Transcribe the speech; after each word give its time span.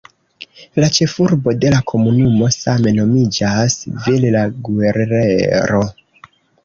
La 0.83 0.87
ĉefurbo 0.97 1.53
de 1.65 1.69
la 1.73 1.81
komunumo 1.91 2.49
same 2.57 2.93
nomiĝas 3.01 3.77
"Villa 4.07 4.43
Guerrero". 4.69 5.85